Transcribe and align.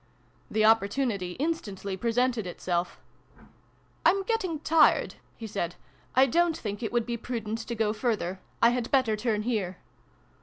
The 0.49 0.65
opportunity 0.65 1.33
instantly 1.33 1.95
presented 1.95 2.47
itself." 2.47 2.99
I'm 4.03 4.23
getting 4.23 4.59
tired," 4.61 5.13
he 5.37 5.45
said." 5.45 5.75
I 6.15 6.25
don't 6.25 6.57
think 6.57 6.81
it 6.81 6.91
would 6.91 7.05
be 7.05 7.17
prudent 7.17 7.59
to 7.59 7.75
go 7.75 7.93
further. 7.93 8.39
I 8.63 8.71
had 8.71 8.89
better 8.89 9.15
turn 9.15 9.43
here. 9.43 9.77